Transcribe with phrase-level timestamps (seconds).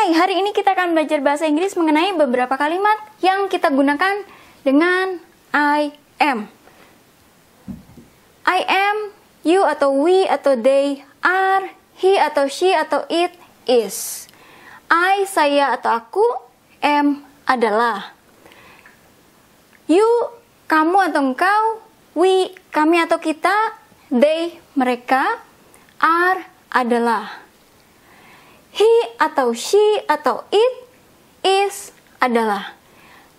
[0.00, 4.24] Hai, hari ini kita akan belajar bahasa Inggris mengenai beberapa kalimat yang kita gunakan
[4.64, 5.20] dengan
[5.52, 6.48] I am.
[8.48, 9.12] I am,
[9.44, 11.68] you atau we atau they, are,
[12.00, 13.36] he atau she atau it,
[13.68, 14.24] is.
[14.88, 16.24] I, saya atau aku,
[16.80, 18.16] am, adalah.
[19.84, 20.08] You,
[20.64, 21.84] kamu atau engkau,
[22.16, 23.76] we, kami atau kita,
[24.08, 25.44] they, mereka,
[26.00, 26.40] are,
[26.72, 27.49] adalah.
[28.70, 30.74] He atau she atau it
[31.42, 31.90] is
[32.22, 32.78] adalah.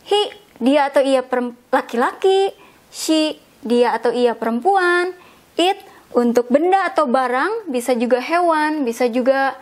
[0.03, 0.19] He
[0.61, 1.23] dia atau ia
[1.71, 2.51] laki-laki,
[2.91, 5.15] she dia atau ia perempuan,
[5.55, 5.79] it
[6.11, 9.55] untuk benda atau barang, bisa juga hewan, bisa juga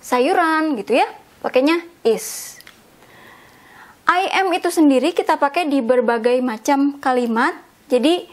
[0.00, 1.08] sayuran gitu ya.
[1.44, 2.58] Pakainya is.
[4.08, 7.54] I am itu sendiri kita pakai di berbagai macam kalimat.
[7.86, 8.26] Jadi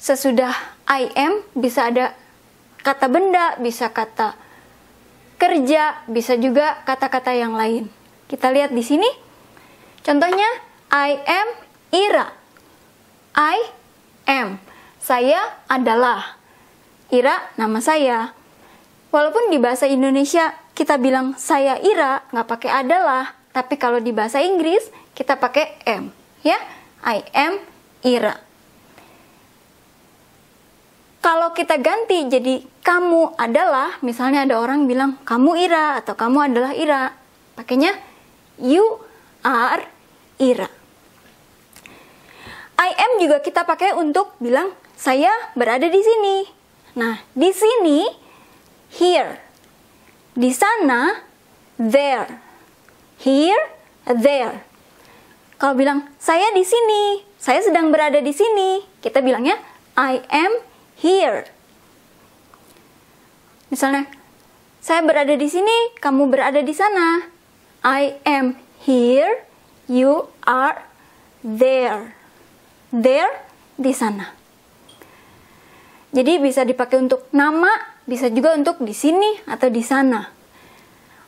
[0.00, 0.50] sesudah
[0.88, 2.16] I am bisa ada
[2.82, 4.34] kata benda, bisa kata
[5.42, 7.90] kerja, bisa juga kata-kata yang lain.
[8.30, 9.10] Kita lihat di sini.
[10.06, 10.46] Contohnya,
[10.94, 11.48] I am
[11.90, 12.30] Ira.
[13.34, 13.58] I
[14.30, 14.62] am.
[15.02, 16.38] Saya adalah.
[17.10, 18.32] Ira nama saya.
[19.10, 23.36] Walaupun di bahasa Indonesia kita bilang saya Ira, nggak pakai adalah.
[23.52, 26.08] Tapi kalau di bahasa Inggris kita pakai am.
[26.40, 26.56] Ya,
[27.04, 27.60] I am
[28.00, 28.51] Ira.
[31.22, 36.74] Kalau kita ganti jadi kamu adalah, misalnya ada orang bilang kamu Ira atau kamu adalah
[36.74, 37.14] Ira,
[37.54, 37.94] pakainya
[38.58, 38.82] you
[39.46, 39.86] are
[40.42, 40.66] Ira.
[42.74, 46.36] I am juga kita pakai untuk bilang saya berada di sini.
[46.98, 48.02] Nah, di sini
[48.98, 49.38] here.
[50.34, 51.22] Di sana
[51.78, 52.26] there.
[53.22, 53.62] Here,
[54.10, 54.58] there.
[55.54, 59.54] Kalau bilang saya di sini, saya sedang berada di sini, kita bilangnya
[59.94, 61.48] I am here.
[63.72, 64.04] Misalnya,
[64.82, 67.24] saya berada di sini, kamu berada di sana.
[67.82, 69.46] I am here,
[69.88, 70.82] you are
[71.42, 72.14] there.
[72.92, 73.32] There
[73.80, 74.30] di sana.
[76.12, 77.72] Jadi bisa dipakai untuk nama,
[78.04, 80.28] bisa juga untuk di sini atau di sana.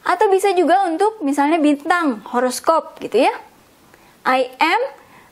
[0.04, 3.34] Atau bisa juga untuk misalnya bintang, horoskop gitu ya.
[4.28, 4.82] I am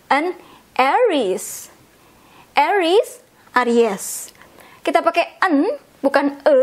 [0.09, 0.27] an
[0.77, 1.69] Aries.
[2.57, 3.22] Aries,
[3.53, 4.33] Aries.
[4.81, 5.69] Kita pakai an
[6.01, 6.59] bukan e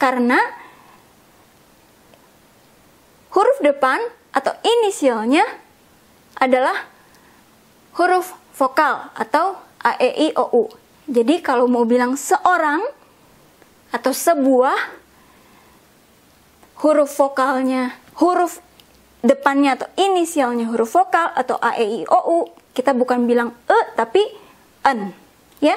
[0.00, 0.40] karena
[3.30, 4.00] huruf depan
[4.32, 5.44] atau inisialnya
[6.40, 6.74] adalah
[8.00, 10.62] huruf vokal atau a e i o u.
[11.10, 12.80] Jadi kalau mau bilang seorang
[13.90, 14.78] atau sebuah
[16.80, 18.62] huruf vokalnya, huruf
[19.20, 22.38] depannya atau inisialnya huruf vokal atau a e i o u,
[22.72, 24.24] kita bukan bilang e tapi
[24.86, 25.12] an,
[25.60, 25.76] ya.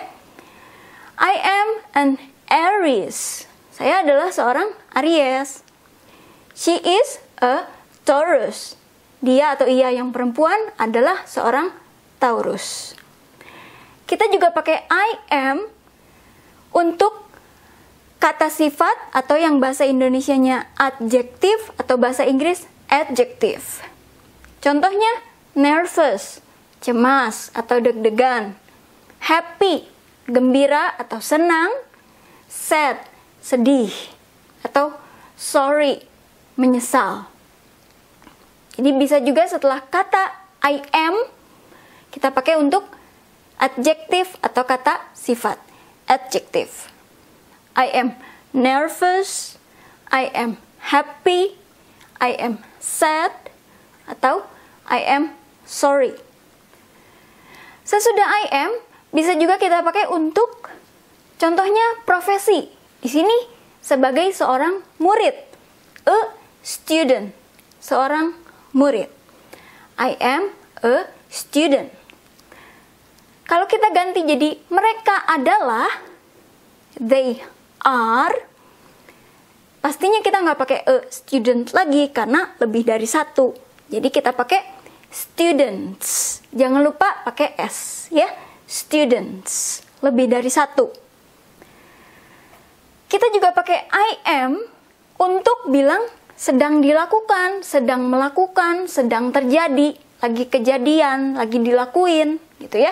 [1.23, 2.09] I am an
[2.51, 3.47] Aries.
[3.71, 5.63] Saya adalah seorang Aries.
[6.51, 7.63] She is a
[8.03, 8.75] Taurus.
[9.23, 11.71] Dia atau ia yang perempuan adalah seorang
[12.19, 12.91] Taurus.
[14.03, 15.63] Kita juga pakai I am
[16.75, 17.23] untuk
[18.19, 23.79] kata sifat atau yang bahasa Indonesianya adjektif atau bahasa Inggris adjective.
[24.59, 25.23] Contohnya
[25.55, 26.43] nervous,
[26.83, 28.59] cemas atau deg-degan.
[29.23, 29.87] Happy,
[30.29, 31.71] gembira atau senang,
[32.47, 32.99] sad,
[33.43, 33.91] sedih,
[34.63, 34.95] atau
[35.35, 36.03] sorry,
[36.55, 37.27] menyesal.
[38.73, 41.15] Jadi bisa juga setelah kata I am,
[42.09, 42.87] kita pakai untuk
[43.59, 45.59] adjektif atau kata sifat.
[46.07, 46.91] Adjective.
[47.73, 48.15] I am
[48.53, 49.57] nervous,
[50.13, 50.61] I am
[50.93, 51.57] happy,
[52.21, 53.33] I am sad,
[54.05, 54.45] atau
[54.85, 55.33] I am
[55.65, 56.13] sorry.
[57.83, 58.71] Sesudah I am,
[59.13, 60.73] bisa juga kita pakai untuk
[61.37, 62.65] contohnya profesi.
[62.99, 63.37] Di sini
[63.77, 65.37] sebagai seorang murid.
[66.09, 66.17] A
[66.65, 67.29] student.
[67.77, 68.33] Seorang
[68.73, 69.07] murid.
[70.01, 70.49] I am
[70.81, 71.93] a student.
[73.45, 75.87] Kalau kita ganti jadi mereka adalah
[76.97, 77.37] they
[77.85, 78.33] are
[79.83, 83.51] pastinya kita nggak pakai a student lagi karena lebih dari satu.
[83.91, 84.63] Jadi kita pakai
[85.11, 86.39] students.
[86.55, 90.89] Jangan lupa pakai s ya students, lebih dari satu.
[93.07, 94.09] Kita juga pakai I
[94.41, 94.57] am
[95.21, 96.01] untuk bilang
[96.33, 99.93] sedang dilakukan, sedang melakukan, sedang terjadi,
[100.23, 102.91] lagi kejadian, lagi dilakuin, gitu ya.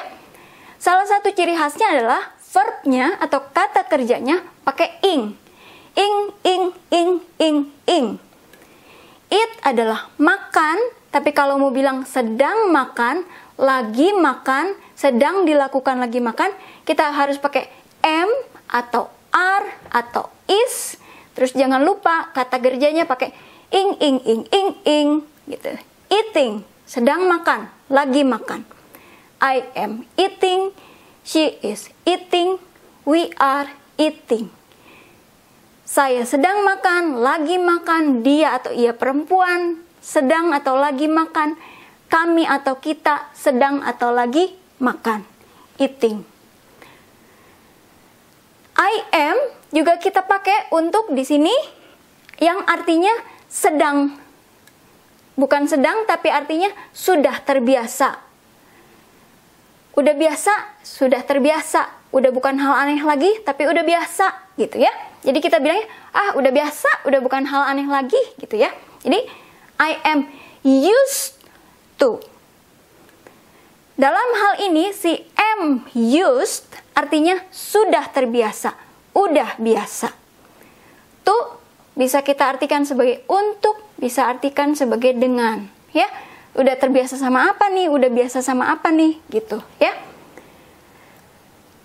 [0.78, 2.22] Salah satu ciri khasnya adalah
[2.52, 5.34] verbnya atau kata kerjanya pakai ing.
[5.92, 7.58] Ing, ing, ing, ing,
[7.90, 8.08] ing.
[9.32, 10.78] It adalah makan,
[11.12, 13.24] tapi kalau mau bilang sedang makan,
[13.60, 16.54] lagi makan, sedang dilakukan lagi makan,
[16.86, 17.66] kita harus pakai
[18.06, 18.30] am
[18.70, 21.02] atau are atau is.
[21.34, 23.34] Terus jangan lupa kata kerjanya pakai
[23.74, 25.10] ing ing ing ing ing
[25.50, 25.74] gitu.
[26.06, 28.62] Eating, sedang makan, lagi makan.
[29.42, 30.70] I am eating,
[31.26, 32.62] she is eating,
[33.10, 34.54] we are eating.
[35.82, 41.58] Saya sedang makan, lagi makan, dia atau ia perempuan sedang atau lagi makan,
[42.06, 45.22] kami atau kita sedang atau lagi makan.
[45.78, 46.26] Eating.
[48.76, 49.38] I am
[49.70, 51.54] juga kita pakai untuk di sini
[52.42, 53.14] yang artinya
[53.46, 54.18] sedang.
[55.38, 58.20] Bukan sedang tapi artinya sudah terbiasa.
[59.94, 62.02] Udah biasa, sudah terbiasa.
[62.12, 64.92] Udah bukan hal aneh lagi tapi udah biasa gitu ya.
[65.24, 68.74] Jadi kita bilangnya ah udah biasa, udah bukan hal aneh lagi gitu ya.
[69.06, 69.30] Jadi
[69.80, 70.28] I am
[70.66, 71.40] used
[72.02, 72.31] to.
[74.02, 76.66] Dalam hal ini si am used
[76.98, 78.74] artinya sudah terbiasa,
[79.14, 80.10] udah biasa.
[81.22, 81.62] To
[81.94, 86.10] bisa kita artikan sebagai untuk, bisa artikan sebagai dengan, ya.
[86.58, 87.94] Udah terbiasa sama apa nih?
[87.94, 89.22] Udah biasa sama apa nih?
[89.30, 89.94] Gitu, ya.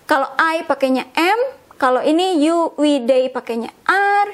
[0.09, 1.39] Kalau I pakainya am,
[1.77, 4.33] kalau ini you, we, they pakainya are,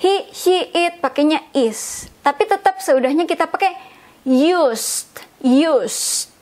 [0.00, 2.08] he, she, it pakainya is.
[2.24, 3.76] Tapi tetap seudahnya kita pakai
[4.24, 5.12] used,
[5.44, 6.37] used.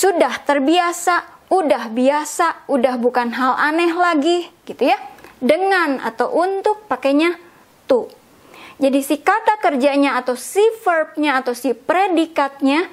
[0.00, 4.96] Sudah terbiasa, udah biasa, udah bukan hal aneh lagi, gitu ya.
[5.44, 7.36] Dengan atau untuk pakainya
[7.84, 8.08] to.
[8.80, 12.88] Jadi si kata kerjanya atau si verbnya atau si predikatnya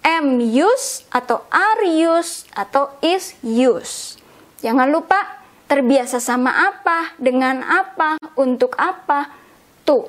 [0.00, 4.16] am used atau are used atau is used.
[4.64, 5.20] Jangan lupa
[5.68, 9.28] terbiasa sama apa, dengan apa, untuk apa,
[9.84, 10.08] tuh.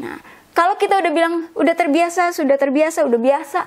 [0.00, 0.16] Nah,
[0.56, 3.60] kalau kita udah bilang udah terbiasa, sudah terbiasa, udah biasa,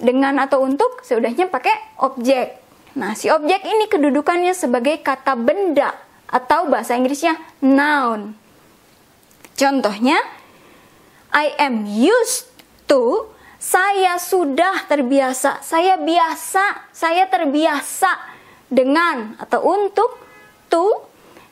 [0.00, 2.56] dengan atau untuk, seudahnya pakai objek.
[2.96, 5.94] Nah, si objek ini kedudukannya sebagai kata benda
[6.26, 8.34] atau bahasa Inggrisnya noun.
[9.54, 10.18] Contohnya,
[11.30, 12.50] I am used
[12.90, 13.30] to,
[13.60, 18.10] saya sudah terbiasa, saya biasa, saya terbiasa
[18.72, 20.16] dengan atau untuk
[20.72, 20.86] to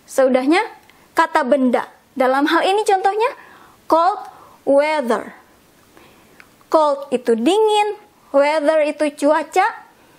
[0.08, 0.64] seudahnya
[1.12, 1.84] kata benda.
[2.16, 3.30] Dalam hal ini contohnya
[3.86, 4.24] cold
[4.64, 5.36] weather.
[6.72, 9.66] Cold itu dingin, weather itu cuaca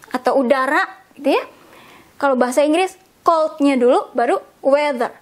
[0.09, 0.81] atau udara
[1.17, 1.43] gitu ya.
[2.19, 5.13] Kalau bahasa Inggris coldnya dulu baru weather.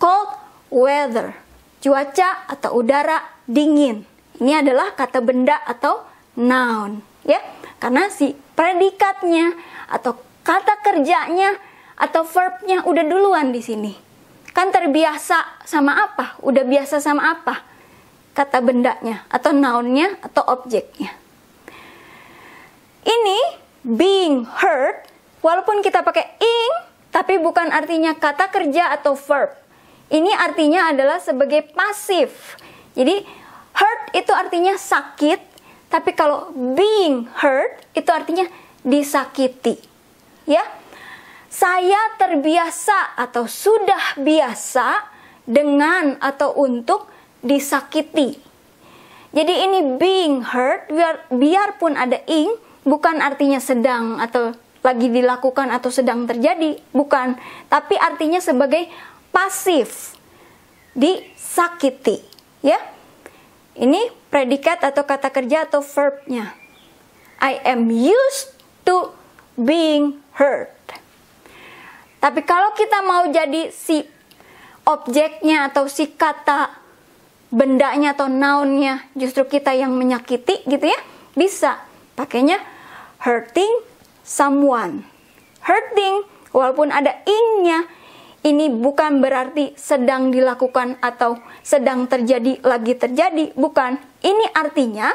[0.00, 0.30] Cold
[0.72, 1.36] weather.
[1.80, 4.04] Cuaca atau udara dingin.
[4.40, 6.00] Ini adalah kata benda atau
[6.40, 7.40] noun ya.
[7.80, 9.56] Karena si predikatnya
[9.88, 11.56] atau kata kerjanya
[12.00, 13.92] atau verbnya udah duluan di sini.
[14.50, 16.40] Kan terbiasa sama apa?
[16.42, 17.62] Udah biasa sama apa?
[18.32, 21.19] Kata bendanya atau nounnya atau objeknya.
[23.00, 23.40] Ini
[23.84, 25.08] being heard,
[25.40, 26.72] walaupun kita pakai ing,
[27.08, 29.56] tapi bukan artinya kata kerja atau verb.
[30.10, 32.58] Ini artinya adalah sebagai pasif.
[32.98, 33.22] Jadi
[33.72, 35.40] hurt itu artinya sakit,
[35.90, 38.46] tapi kalau being hurt itu artinya
[38.86, 39.78] disakiti
[40.46, 40.62] ya.
[41.50, 45.02] Saya terbiasa atau sudah biasa
[45.42, 47.10] dengan atau untuk
[47.42, 48.38] disakiti.
[49.34, 52.54] Jadi ini being hurt biar biarpun ada ing
[52.84, 57.36] bukan artinya sedang atau lagi dilakukan atau sedang terjadi, bukan,
[57.68, 58.88] tapi artinya sebagai
[59.28, 60.16] pasif
[60.96, 62.24] disakiti,
[62.64, 62.80] ya.
[63.76, 66.52] Ini predikat atau kata kerja atau verbnya.
[67.40, 68.52] I am used
[68.84, 69.12] to
[69.56, 70.72] being hurt.
[72.20, 74.04] Tapi kalau kita mau jadi si
[74.84, 76.72] objeknya atau si kata
[77.48, 81.00] bendanya atau nounnya justru kita yang menyakiti gitu ya,
[81.32, 81.89] bisa
[82.20, 82.60] pakainya
[83.24, 83.80] hurting
[84.20, 85.08] someone.
[85.64, 87.88] Hurting walaupun ada ingnya
[88.44, 94.00] ini bukan berarti sedang dilakukan atau sedang terjadi lagi terjadi, bukan.
[94.20, 95.12] Ini artinya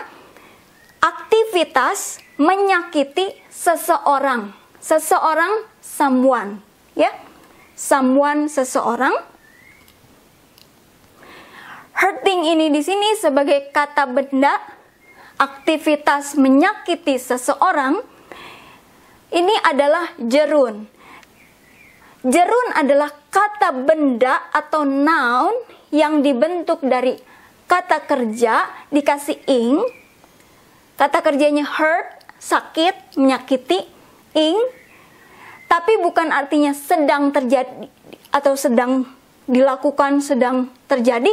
[1.02, 4.54] aktivitas menyakiti seseorang.
[4.78, 6.62] Seseorang, someone,
[6.94, 7.10] ya.
[7.74, 9.18] Someone, seseorang.
[11.98, 14.62] Hurting ini di sini sebagai kata benda,
[15.36, 18.00] aktivitas menyakiti seseorang,
[19.36, 20.88] ini adalah jerun.
[22.26, 25.54] Jerun adalah kata benda atau noun
[25.94, 27.14] yang dibentuk dari
[27.70, 29.78] kata kerja dikasih ing.
[30.96, 32.08] Kata kerjanya hurt
[32.40, 33.84] sakit, menyakiti,
[34.32, 34.58] ing,
[35.66, 37.92] tapi bukan artinya sedang terjadi
[38.32, 39.04] atau sedang
[39.44, 41.32] dilakukan, sedang terjadi.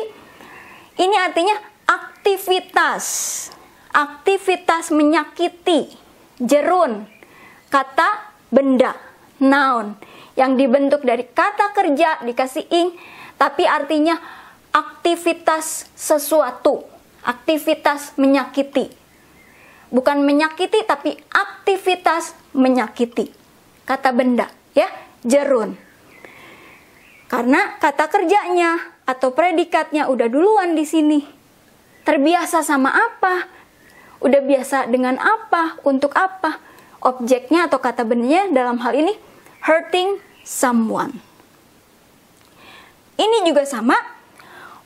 [0.99, 1.57] Ini artinya
[1.87, 3.05] aktivitas,
[3.93, 5.93] aktivitas menyakiti,
[6.41, 7.05] jerun,
[7.69, 8.97] kata benda,
[9.39, 9.95] noun,
[10.35, 12.97] yang dibentuk dari kata kerja dikasih ing,
[13.37, 14.17] tapi artinya
[14.73, 16.89] aktivitas sesuatu,
[17.23, 18.89] aktivitas menyakiti.
[19.93, 23.29] Bukan menyakiti tapi aktivitas menyakiti.
[23.85, 24.89] Kata benda, ya,
[25.21, 25.77] jerun.
[27.29, 31.21] Karena kata kerjanya atau predikatnya udah duluan di sini.
[32.09, 33.62] Terbiasa sama apa?
[34.23, 35.83] Udah biasa dengan apa?
[35.83, 36.63] Untuk apa?
[37.03, 39.11] Objeknya atau kata bendanya dalam hal ini
[39.67, 41.19] hurting someone.
[43.19, 43.95] Ini juga sama.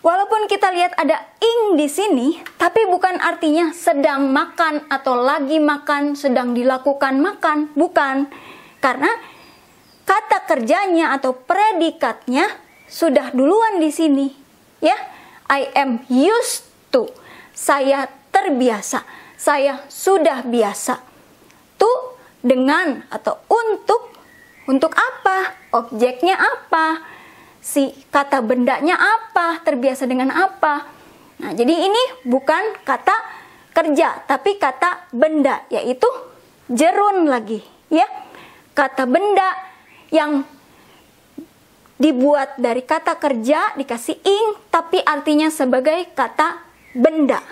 [0.01, 6.15] Walaupun kita lihat ada ing di sini, tapi bukan artinya sedang makan atau lagi makan,
[6.15, 8.31] sedang dilakukan makan, bukan.
[8.79, 9.11] Karena
[10.07, 12.47] kata kerjanya atau predikatnya
[12.87, 14.27] sudah duluan di sini.
[14.79, 14.95] Ya,
[15.51, 17.11] I am used to.
[17.51, 19.26] Saya terbiasa.
[19.37, 21.01] Saya sudah biasa.
[21.77, 24.13] To dengan atau untuk
[24.67, 25.55] untuk apa?
[25.77, 27.17] Objeknya apa?
[27.67, 30.87] si kata bendanya apa, terbiasa dengan apa.
[31.43, 33.17] Nah, jadi ini bukan kata
[33.75, 36.07] kerja, tapi kata benda, yaitu
[36.71, 37.59] jerun lagi,
[37.91, 38.07] ya.
[38.71, 39.51] Kata benda
[40.15, 40.47] yang
[41.99, 46.63] dibuat dari kata kerja dikasih ing, tapi artinya sebagai kata
[46.95, 47.43] benda.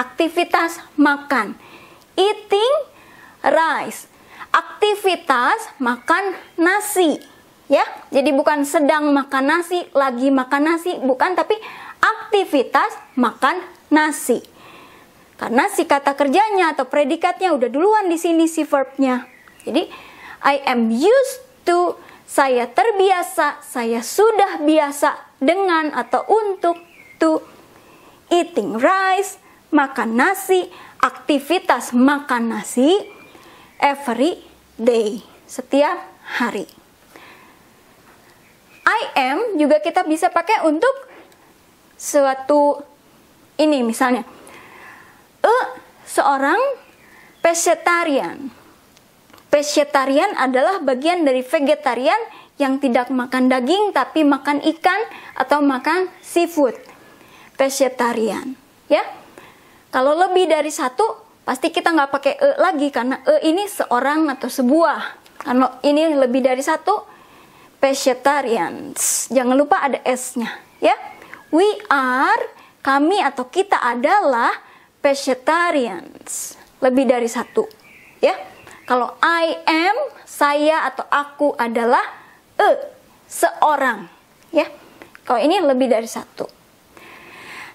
[0.00, 1.52] Aktivitas makan.
[2.16, 2.74] Eating
[3.44, 4.08] rice.
[4.48, 7.20] Aktivitas makan nasi
[7.68, 7.84] ya.
[8.08, 11.54] Jadi bukan sedang makan nasi, lagi makan nasi, bukan tapi
[12.00, 13.60] aktivitas makan
[13.92, 14.40] nasi.
[15.38, 19.24] Karena si kata kerjanya atau predikatnya udah duluan di sini si verbnya.
[19.64, 19.88] Jadi
[20.44, 21.96] I am used to
[22.28, 26.76] saya terbiasa, saya sudah biasa dengan atau untuk
[27.16, 27.40] to
[28.28, 30.66] eating rice, makan nasi,
[31.00, 32.94] aktivitas makan nasi
[33.80, 34.38] every
[34.76, 35.96] day, setiap
[36.38, 36.66] hari.
[38.84, 39.00] I
[39.30, 40.92] am juga kita bisa pakai untuk
[41.94, 42.82] suatu
[43.60, 44.26] ini misalnya.
[45.40, 45.54] E
[46.04, 46.58] seorang
[47.38, 48.50] pescetarian.
[49.50, 52.18] Pescetarian adalah bagian dari vegetarian
[52.60, 55.00] yang tidak makan daging tapi makan ikan
[55.34, 56.76] atau makan seafood.
[57.58, 58.54] Pescetarian,
[58.86, 59.19] ya.
[59.90, 61.02] Kalau lebih dari satu,
[61.42, 65.18] pasti kita nggak pakai e lagi karena e ini seorang atau sebuah.
[65.42, 67.02] Kalau ini lebih dari satu,
[67.82, 69.26] pescetarians.
[69.34, 70.46] Jangan lupa ada S-nya,
[70.78, 70.94] ya.
[71.50, 72.54] We are,
[72.86, 74.54] kami atau kita adalah
[75.02, 76.54] pescetarians.
[76.78, 77.66] Lebih dari satu,
[78.22, 78.36] ya.
[78.86, 82.04] Kalau I am, saya atau aku adalah
[82.54, 82.68] e,
[83.26, 84.06] seorang,
[84.54, 84.70] ya.
[85.26, 86.59] Kalau ini lebih dari satu.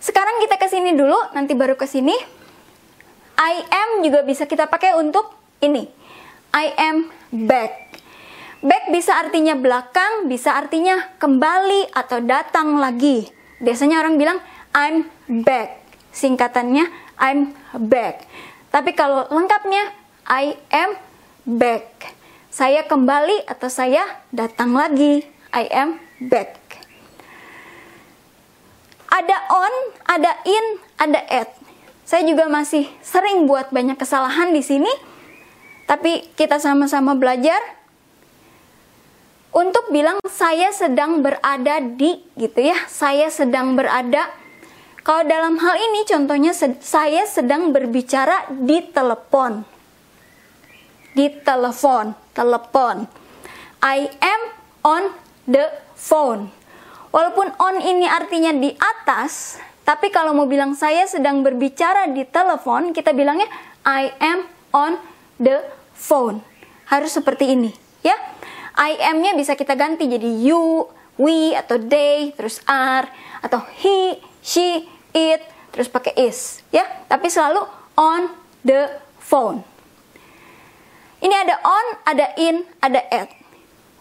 [0.06, 2.14] Sekarang kita ke sini dulu, nanti baru ke sini.
[3.42, 5.34] I am juga bisa kita pakai untuk
[5.66, 5.90] ini.
[6.54, 7.98] I am back.
[8.62, 13.34] Back bisa artinya belakang, bisa artinya kembali atau datang lagi.
[13.58, 14.38] Biasanya orang bilang
[14.78, 15.10] I'm
[15.42, 15.82] back.
[16.14, 16.86] Singkatannya
[17.18, 18.30] I'm back.
[18.70, 19.90] Tapi kalau lengkapnya
[20.30, 21.02] I am
[21.50, 22.14] back.
[22.54, 25.26] Saya kembali atau saya datang lagi.
[25.50, 26.85] I am back.
[29.16, 29.74] Ada on,
[30.12, 30.66] ada in,
[31.00, 31.56] ada at.
[32.04, 34.92] Saya juga masih sering buat banyak kesalahan di sini.
[35.88, 37.58] Tapi kita sama-sama belajar
[39.56, 42.76] untuk bilang saya sedang berada di gitu ya.
[42.92, 44.28] Saya sedang berada
[45.06, 46.50] kalau dalam hal ini contohnya
[46.82, 49.62] saya sedang berbicara di telepon.
[51.14, 53.06] Di telepon, telepon.
[53.86, 54.42] I am
[54.82, 55.04] on
[55.46, 56.50] the phone.
[57.16, 59.56] Walaupun on ini artinya di atas,
[59.88, 63.48] tapi kalau mau bilang saya sedang berbicara di telepon, kita bilangnya
[63.88, 64.44] I am
[64.76, 65.00] on
[65.40, 65.64] the
[65.96, 66.44] phone.
[66.92, 67.72] Harus seperti ini,
[68.04, 68.20] ya.
[68.76, 73.08] I am-nya bisa kita ganti jadi you, we atau they, terus are
[73.40, 74.84] atau he, she,
[75.16, 75.40] it,
[75.72, 76.84] terus pakai is, ya.
[77.08, 77.64] Tapi selalu
[77.96, 78.28] on
[78.68, 78.92] the
[79.24, 79.64] phone.
[81.24, 83.32] Ini ada on, ada in, ada at.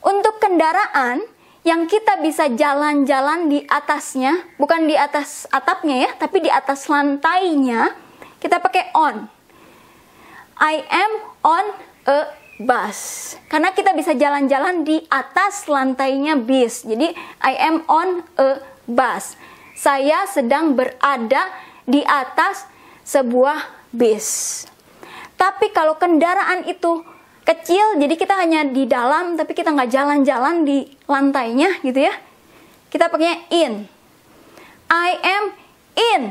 [0.03, 1.23] Untuk kendaraan
[1.65, 7.97] yang kita bisa jalan-jalan di atasnya, bukan di atas atapnya ya, tapi di atas lantainya,
[8.37, 9.25] kita pakai on.
[10.61, 11.65] I am on
[12.05, 12.19] a
[12.61, 13.33] bus.
[13.49, 16.85] Karena kita bisa jalan-jalan di atas lantainya bis.
[16.85, 19.35] Jadi I am on a bus.
[19.75, 21.49] Saya sedang berada
[21.89, 22.69] di atas
[23.09, 24.63] sebuah bis.
[25.35, 27.03] Tapi kalau kendaraan itu
[27.45, 32.15] kecil, jadi kita hanya di dalam, tapi kita nggak jalan-jalan di lantainya gitu ya.
[32.89, 33.85] Kita pakai in.
[34.89, 35.45] I am
[35.95, 36.23] in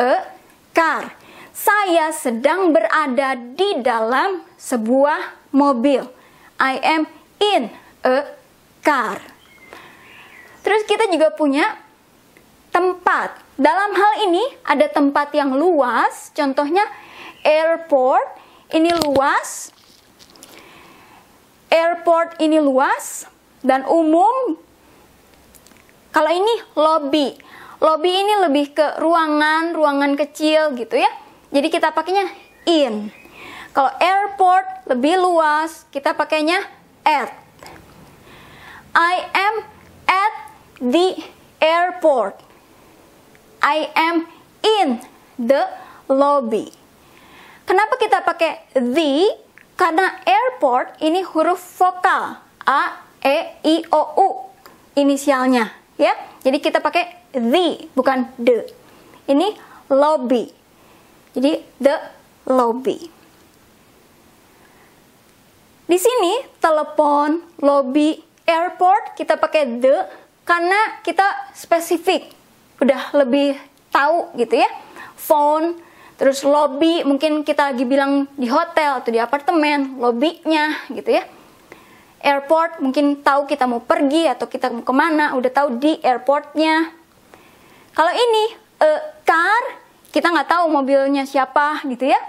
[0.00, 0.12] a
[0.72, 1.12] car.
[1.52, 6.02] Saya sedang berada di dalam sebuah mobil.
[6.56, 7.02] I am
[7.38, 7.68] in
[8.06, 8.24] a
[8.80, 9.20] car.
[10.62, 11.76] Terus kita juga punya
[12.72, 13.36] tempat.
[13.58, 16.82] Dalam hal ini ada tempat yang luas, contohnya
[17.44, 18.24] airport
[18.72, 19.74] ini luas.
[21.72, 23.24] Airport ini luas
[23.64, 24.60] dan umum.
[26.12, 27.32] Kalau ini lobby.
[27.80, 31.08] Lobby ini lebih ke ruangan, ruangan kecil gitu ya.
[31.48, 32.28] Jadi kita pakainya
[32.68, 33.08] in.
[33.72, 36.60] Kalau airport lebih luas, kita pakainya
[37.08, 37.32] at.
[38.92, 39.54] I am
[40.04, 40.34] at
[40.76, 41.16] the
[41.56, 42.36] airport.
[43.64, 44.28] I am
[44.60, 45.00] in
[45.40, 45.64] the
[46.12, 46.68] lobby.
[47.64, 49.41] Kenapa kita pakai the?
[49.74, 52.38] Karena airport ini huruf vokal
[52.68, 52.82] A,
[53.22, 53.36] E,
[53.66, 54.28] I, O, U
[54.94, 56.12] inisialnya ya.
[56.42, 58.66] Jadi kita pakai the bukan the.
[59.30, 59.54] Ini
[59.88, 60.50] lobby.
[61.32, 61.96] Jadi the
[62.50, 62.98] lobby.
[65.86, 68.16] Di sini telepon, lobby,
[68.48, 69.96] airport kita pakai the
[70.42, 72.32] karena kita spesifik.
[72.82, 73.54] Udah lebih
[73.94, 74.70] tahu gitu ya.
[75.14, 75.78] Phone,
[76.22, 81.26] terus lobby mungkin kita lagi bilang di hotel atau di apartemen, lobbynya gitu ya.
[82.22, 86.94] Airport mungkin tahu kita mau pergi atau kita mau ke mana, udah tahu di airportnya.
[87.90, 89.62] Kalau ini a car,
[90.14, 92.20] kita nggak tahu mobilnya siapa gitu ya.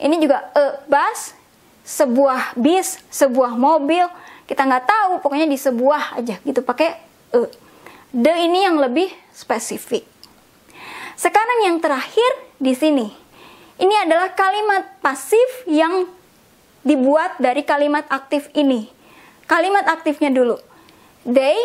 [0.00, 1.36] Ini juga a bus,
[1.84, 4.08] sebuah bis, sebuah mobil,
[4.48, 6.96] kita nggak tahu, pokoknya di sebuah aja gitu pakai
[7.36, 7.52] e.
[8.16, 10.13] The ini yang lebih spesifik.
[11.14, 13.06] Sekarang yang terakhir di sini.
[13.74, 16.06] Ini adalah kalimat pasif yang
[16.86, 18.86] dibuat dari kalimat aktif ini.
[19.50, 20.60] Kalimat aktifnya dulu.
[21.26, 21.56] They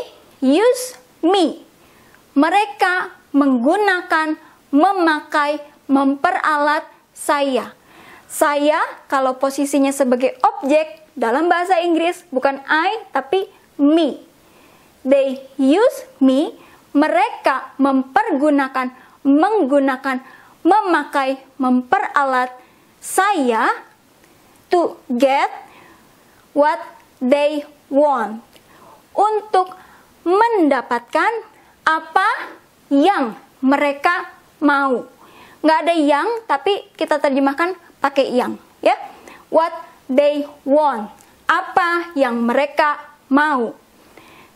[0.42, 1.62] use me.
[2.34, 4.40] Mereka menggunakan,
[4.74, 7.76] memakai, memperalat saya.
[8.30, 8.78] Saya
[9.10, 14.22] kalau posisinya sebagai objek dalam bahasa Inggris bukan I tapi me.
[15.04, 16.54] They use me.
[16.90, 18.90] Mereka mempergunakan,
[19.24, 20.24] menggunakan,
[20.64, 22.52] memakai, memperalat
[23.00, 23.72] saya
[24.68, 25.50] to get
[26.54, 26.80] what
[27.24, 28.44] they want.
[29.16, 29.76] Untuk
[30.24, 31.32] mendapatkan
[31.84, 32.30] apa
[32.94, 34.30] yang mereka
[34.64, 35.04] mau.
[35.60, 38.56] Nggak ada yang, tapi kita terjemahkan pakai yang.
[38.80, 38.96] ya.
[39.52, 39.74] What
[40.08, 41.12] they want.
[41.50, 43.76] Apa yang mereka mau.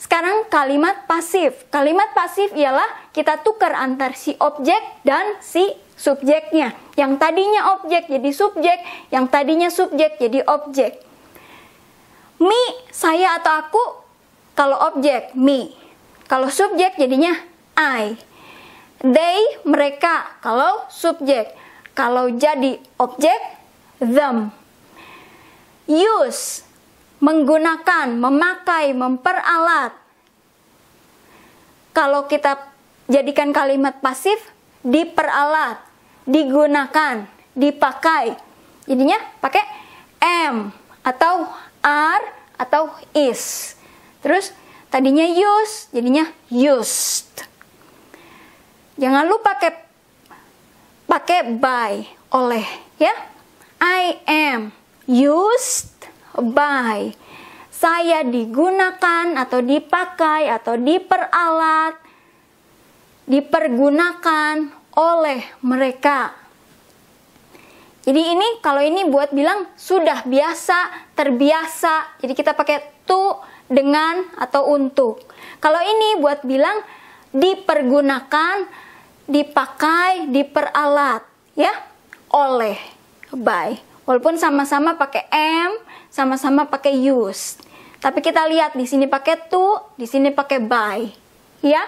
[0.03, 1.63] Sekarang kalimat pasif.
[1.71, 2.85] Kalimat pasif ialah
[3.15, 5.63] kita tukar antar si objek dan si
[5.95, 6.75] subjeknya.
[6.99, 8.79] Yang tadinya objek jadi subjek,
[9.15, 10.99] yang tadinya subjek jadi objek.
[12.43, 13.83] Me, saya atau aku,
[14.59, 15.71] kalau objek, me.
[16.27, 17.39] Kalau subjek jadinya
[17.79, 18.19] I.
[18.99, 21.55] They, mereka, kalau subjek.
[21.95, 23.39] Kalau jadi objek,
[24.03, 24.51] them
[25.87, 26.67] use,
[27.23, 29.95] menggunakan, memakai, memperalat.
[31.95, 32.59] Kalau kita
[33.07, 34.35] jadikan kalimat pasif,
[34.83, 35.79] diperalat,
[36.27, 37.23] digunakan,
[37.55, 38.35] dipakai.
[38.83, 39.63] Jadinya pakai
[40.19, 41.47] am atau
[41.79, 42.27] are
[42.59, 43.75] atau is.
[44.19, 44.51] Terus
[44.91, 47.47] tadinya use, jadinya used.
[48.99, 49.71] Jangan lupa pakai
[51.07, 51.93] pakai by
[52.35, 52.67] oleh
[52.99, 53.15] ya.
[53.79, 54.71] I am
[55.07, 55.92] used
[56.37, 57.13] by.
[57.73, 61.97] Saya digunakan atau dipakai atau diperalat,
[63.27, 64.55] dipergunakan
[64.93, 66.31] oleh mereka.
[68.03, 72.19] Jadi ini kalau ini buat bilang sudah biasa, terbiasa.
[72.19, 73.39] Jadi kita pakai to
[73.71, 75.23] dengan atau untuk.
[75.63, 76.83] Kalau ini buat bilang
[77.31, 78.67] dipergunakan,
[79.23, 81.23] dipakai, diperalat
[81.55, 81.71] ya
[82.35, 82.75] oleh
[83.31, 83.92] by.
[84.03, 85.79] Walaupun sama-sama pakai am,
[86.11, 87.55] sama-sama pakai use.
[88.03, 90.99] Tapi kita lihat di sini pakai to, di sini pakai by.
[91.63, 91.83] Ya.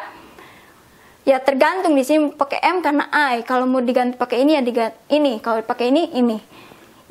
[1.27, 3.43] Ya tergantung di sini pakai m karena I.
[3.43, 5.43] Kalau mau diganti pakai ini ya diganti ini.
[5.43, 6.39] Kalau pakai ini ini.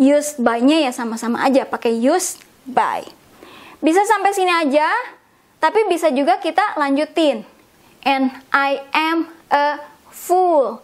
[0.01, 3.05] Used by-nya ya sama-sama aja pakai used by.
[3.85, 4.89] Bisa sampai sini aja,
[5.61, 7.45] tapi bisa juga kita lanjutin.
[8.09, 10.81] And I am a fool.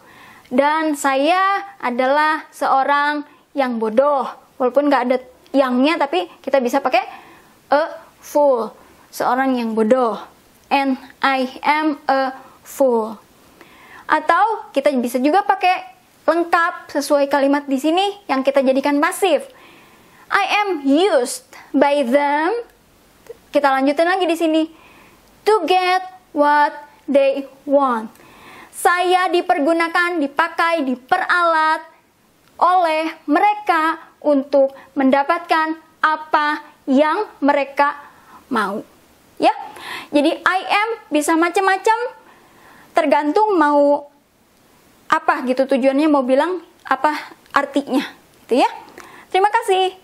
[0.52, 3.24] Dan saya adalah seorang
[3.56, 4.26] yang bodoh.
[4.60, 5.16] Walaupun nggak ada
[5.50, 7.02] yangnya, tapi kita bisa pakai
[7.72, 7.82] a
[8.20, 8.70] fool.
[9.10, 10.18] Seorang yang bodoh.
[10.70, 12.30] And I am a
[12.62, 13.18] fool.
[14.06, 15.90] Atau kita bisa juga pakai
[16.30, 19.46] lengkap sesuai kalimat di sini yang kita jadikan pasif.
[20.30, 22.54] I am used by them.
[23.50, 24.62] Kita lanjutin lagi di sini.
[25.42, 26.70] To get what
[27.10, 28.14] they want.
[28.70, 31.89] Saya dipergunakan, dipakai, diperalat
[32.61, 37.96] oleh mereka untuk mendapatkan apa yang mereka
[38.53, 38.85] mau.
[39.40, 39.53] Ya.
[40.12, 42.20] Jadi I am bisa macam-macam.
[42.90, 44.11] tergantung mau
[45.07, 47.14] apa gitu tujuannya mau bilang apa
[47.55, 48.03] artinya
[48.44, 48.70] gitu ya.
[49.31, 49.94] Terima kasih.